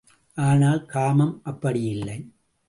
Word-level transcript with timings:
ஆனால், 0.37 0.85
காமம் 0.85 1.41
அப்படியில்லை. 1.43 2.17